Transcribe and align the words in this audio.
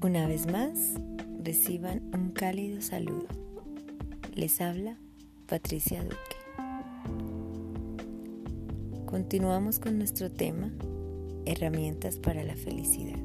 vez 0.00 0.46
más, 0.46 0.94
reciban 1.42 2.02
un 2.14 2.30
cálido 2.30 2.80
saludo. 2.80 3.26
Les 4.34 4.60
habla 4.60 4.98
Patricia 5.46 6.02
Duque. 6.02 6.16
Continuamos 9.06 9.78
con 9.78 9.98
nuestro 9.98 10.30
tema, 10.30 10.70
herramientas 11.46 12.18
para 12.18 12.44
la 12.44 12.56
felicidad. 12.56 13.18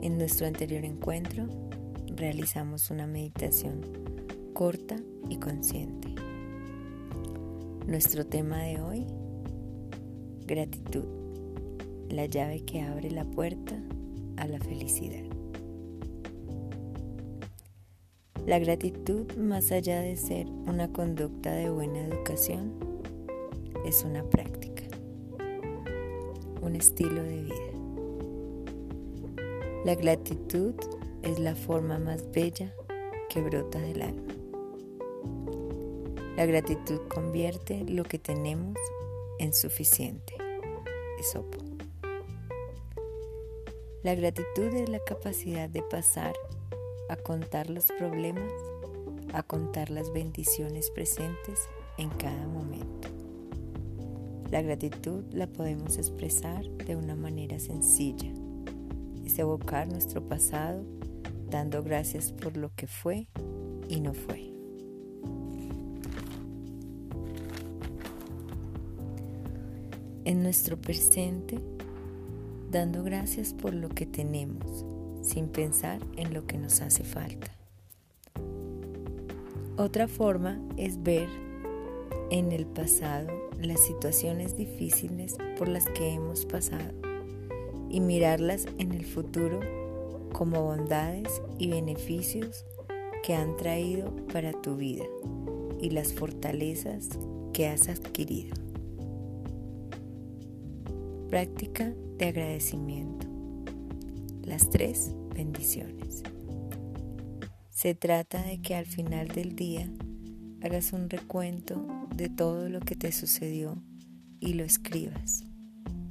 En 0.00 0.18
nuestro 0.18 0.46
anterior 0.46 0.84
encuentro 0.84 1.48
realizamos 2.16 2.90
una 2.90 3.06
meditación 3.06 3.80
corta 4.52 4.96
y 5.28 5.36
consciente. 5.36 6.14
Nuestro 7.86 8.24
tema 8.24 8.62
de 8.62 8.80
hoy, 8.80 9.06
gratitud, 10.46 11.04
la 12.08 12.26
llave 12.26 12.64
que 12.64 12.82
abre 12.82 13.10
la 13.10 13.24
puerta 13.24 13.82
a 14.36 14.46
la 14.46 14.58
felicidad. 14.58 15.24
La 18.46 18.58
gratitud, 18.58 19.32
más 19.36 19.70
allá 19.70 20.00
de 20.00 20.16
ser 20.16 20.46
una 20.48 20.92
conducta 20.92 21.52
de 21.52 21.70
buena 21.70 22.00
educación, 22.00 22.74
es 23.86 24.04
una 24.04 24.24
práctica, 24.24 24.82
un 26.60 26.74
estilo 26.74 27.22
de 27.22 27.42
vida. 27.42 27.72
La 29.84 29.94
gratitud 29.94 30.74
es 31.22 31.38
la 31.38 31.54
forma 31.54 31.98
más 31.98 32.30
bella 32.32 32.74
que 33.28 33.40
brota 33.40 33.80
del 33.80 34.02
alma. 34.02 34.34
La 36.36 36.46
gratitud 36.46 37.00
convierte 37.08 37.84
lo 37.84 38.04
que 38.04 38.18
tenemos 38.18 38.76
en 39.38 39.52
suficiente. 39.52 40.34
Esopo. 41.18 41.71
La 44.02 44.16
gratitud 44.16 44.74
es 44.74 44.88
la 44.88 44.98
capacidad 44.98 45.68
de 45.68 45.80
pasar 45.80 46.34
a 47.08 47.14
contar 47.14 47.70
los 47.70 47.86
problemas, 47.86 48.50
a 49.32 49.44
contar 49.44 49.90
las 49.90 50.12
bendiciones 50.12 50.90
presentes 50.90 51.68
en 51.98 52.10
cada 52.10 52.48
momento. 52.48 53.08
La 54.50 54.60
gratitud 54.60 55.22
la 55.32 55.46
podemos 55.46 55.98
expresar 55.98 56.68
de 56.68 56.96
una 56.96 57.14
manera 57.14 57.60
sencilla. 57.60 58.32
Es 59.24 59.38
evocar 59.38 59.86
nuestro 59.86 60.26
pasado 60.26 60.84
dando 61.48 61.84
gracias 61.84 62.32
por 62.32 62.56
lo 62.56 62.74
que 62.74 62.88
fue 62.88 63.28
y 63.88 64.00
no 64.00 64.14
fue. 64.14 64.52
En 70.24 70.42
nuestro 70.42 70.76
presente 70.76 71.60
dando 72.72 73.04
gracias 73.04 73.52
por 73.52 73.74
lo 73.74 73.90
que 73.90 74.06
tenemos, 74.06 74.86
sin 75.20 75.48
pensar 75.48 76.00
en 76.16 76.32
lo 76.32 76.46
que 76.46 76.56
nos 76.56 76.80
hace 76.80 77.04
falta. 77.04 77.52
Otra 79.76 80.08
forma 80.08 80.58
es 80.78 81.02
ver 81.02 81.28
en 82.30 82.50
el 82.50 82.64
pasado 82.66 83.28
las 83.60 83.78
situaciones 83.80 84.56
difíciles 84.56 85.36
por 85.58 85.68
las 85.68 85.84
que 85.84 86.14
hemos 86.14 86.46
pasado 86.46 86.92
y 87.90 88.00
mirarlas 88.00 88.66
en 88.78 88.92
el 88.92 89.04
futuro 89.04 89.60
como 90.32 90.62
bondades 90.62 91.42
y 91.58 91.68
beneficios 91.68 92.64
que 93.22 93.34
han 93.34 93.54
traído 93.58 94.10
para 94.32 94.52
tu 94.52 94.76
vida 94.76 95.04
y 95.78 95.90
las 95.90 96.14
fortalezas 96.14 97.10
que 97.52 97.68
has 97.68 97.90
adquirido. 97.90 98.56
Práctica 101.28 101.92
de 102.22 102.28
agradecimiento. 102.28 103.26
Las 104.44 104.70
tres 104.70 105.10
bendiciones. 105.34 106.22
Se 107.68 107.96
trata 107.96 108.40
de 108.42 108.62
que 108.62 108.76
al 108.76 108.86
final 108.86 109.26
del 109.26 109.56
día 109.56 109.90
hagas 110.62 110.92
un 110.92 111.10
recuento 111.10 111.84
de 112.14 112.28
todo 112.28 112.68
lo 112.68 112.78
que 112.78 112.94
te 112.94 113.10
sucedió 113.10 113.76
y 114.38 114.52
lo 114.52 114.62
escribas 114.62 115.42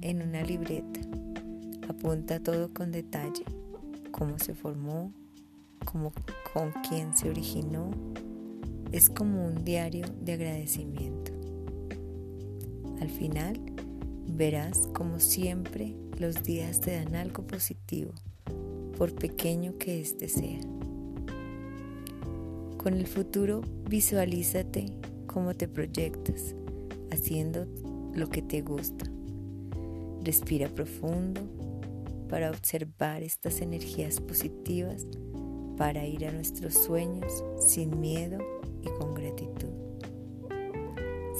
en 0.00 0.22
una 0.22 0.42
libreta. 0.42 1.00
Apunta 1.90 2.40
todo 2.40 2.72
con 2.72 2.90
detalle, 2.90 3.44
cómo 4.10 4.38
se 4.38 4.54
formó, 4.54 5.12
cómo, 5.84 6.12
con 6.54 6.72
quién 6.88 7.14
se 7.14 7.28
originó. 7.28 7.90
Es 8.92 9.10
como 9.10 9.46
un 9.46 9.62
diario 9.62 10.06
de 10.22 10.32
agradecimiento. 10.32 11.32
Al 12.98 13.10
final, 13.10 13.60
Verás 14.30 14.88
como 14.92 15.20
siempre 15.20 15.96
los 16.18 16.42
días 16.42 16.80
te 16.80 16.92
dan 16.92 17.16
algo 17.16 17.46
positivo, 17.46 18.12
por 18.96 19.14
pequeño 19.14 19.78
que 19.78 20.00
éste 20.00 20.28
sea. 20.28 20.60
Con 22.76 22.94
el 22.94 23.06
futuro 23.06 23.62
visualízate 23.88 24.92
cómo 25.26 25.54
te 25.54 25.66
proyectas, 25.66 26.54
haciendo 27.10 27.66
lo 28.14 28.28
que 28.28 28.42
te 28.42 28.60
gusta. 28.60 29.06
Respira 30.22 30.68
profundo 30.68 31.40
para 32.28 32.50
observar 32.50 33.22
estas 33.22 33.60
energías 33.62 34.20
positivas, 34.20 35.06
para 35.76 36.06
ir 36.06 36.26
a 36.26 36.32
nuestros 36.32 36.74
sueños 36.74 37.42
sin 37.58 37.98
miedo 38.00 38.38
y 38.82 38.88
con 38.98 39.14
gratitud. 39.14 39.72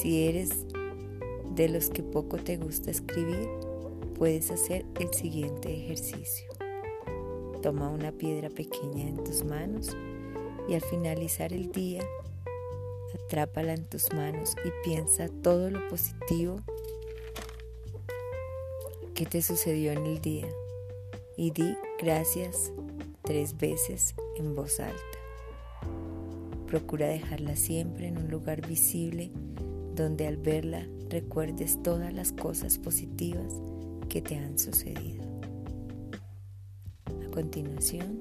Si 0.00 0.22
eres 0.22 0.64
de 1.58 1.68
los 1.68 1.90
que 1.90 2.04
poco 2.04 2.36
te 2.36 2.56
gusta 2.56 2.92
escribir, 2.92 3.48
puedes 4.14 4.52
hacer 4.52 4.86
el 5.00 5.12
siguiente 5.12 5.74
ejercicio. 5.74 6.48
Toma 7.62 7.88
una 7.88 8.12
piedra 8.12 8.48
pequeña 8.48 9.08
en 9.08 9.24
tus 9.24 9.44
manos 9.44 9.96
y 10.68 10.74
al 10.74 10.82
finalizar 10.82 11.52
el 11.52 11.72
día, 11.72 12.04
atrápala 13.12 13.74
en 13.74 13.84
tus 13.86 14.12
manos 14.12 14.54
y 14.64 14.88
piensa 14.88 15.26
todo 15.42 15.68
lo 15.68 15.88
positivo 15.88 16.60
que 19.14 19.26
te 19.26 19.42
sucedió 19.42 19.90
en 19.90 20.06
el 20.06 20.20
día 20.20 20.46
y 21.36 21.50
di 21.50 21.76
gracias 22.00 22.72
tres 23.22 23.58
veces 23.58 24.14
en 24.36 24.54
voz 24.54 24.78
alta. 24.78 25.18
Procura 26.68 27.08
dejarla 27.08 27.56
siempre 27.56 28.06
en 28.06 28.18
un 28.18 28.30
lugar 28.30 28.64
visible 28.64 29.32
donde 29.98 30.28
al 30.28 30.36
verla 30.36 30.86
recuerdes 31.10 31.82
todas 31.82 32.14
las 32.14 32.32
cosas 32.32 32.78
positivas 32.78 33.52
que 34.08 34.22
te 34.22 34.36
han 34.36 34.56
sucedido. 34.56 35.24
A 37.06 37.30
continuación, 37.32 38.20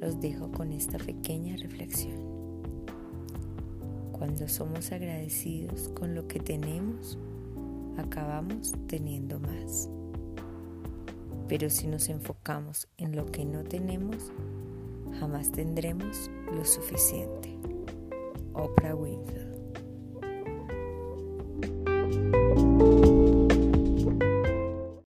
los 0.00 0.20
dejo 0.20 0.52
con 0.52 0.72
esta 0.72 0.98
pequeña 0.98 1.56
reflexión. 1.56 2.30
Cuando 4.12 4.48
somos 4.48 4.92
agradecidos 4.92 5.88
con 5.88 6.14
lo 6.14 6.28
que 6.28 6.38
tenemos, 6.38 7.18
acabamos 7.96 8.72
teniendo 8.86 9.40
más. 9.40 9.88
Pero 11.48 11.70
si 11.70 11.88
nos 11.88 12.08
enfocamos 12.08 12.86
en 12.98 13.16
lo 13.16 13.26
que 13.26 13.44
no 13.44 13.64
tenemos, 13.64 14.30
jamás 15.18 15.50
tendremos 15.50 16.30
lo 16.54 16.64
suficiente. 16.64 17.58
Oprah 18.54 18.94
Winfrey 18.94 19.49